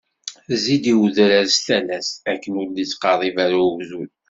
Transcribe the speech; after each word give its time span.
Zzi-d 0.59 0.85
i 0.91 0.93
wedrar 0.99 1.45
s 1.55 1.57
talast 1.65 2.15
akken 2.31 2.57
ur 2.61 2.67
d-ittqerrib 2.75 3.37
ara 3.45 3.57
ugdud. 3.67 4.11